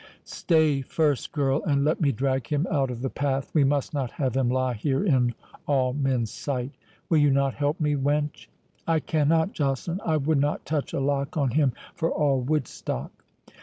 [0.25, 4.09] "Stay first, girl, and let me drag him out of the path; we must not
[4.13, 5.35] have him lie herein
[5.67, 8.47] all men's sight—Will you not help me, wench?"
[8.87, 13.11] "I cannot, Joceline—I would not touch a lock on him for all Woodstock."